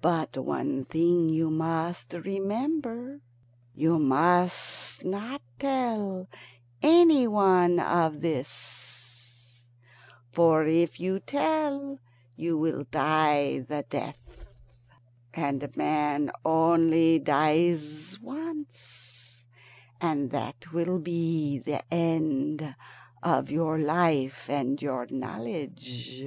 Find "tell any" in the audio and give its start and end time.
5.58-7.26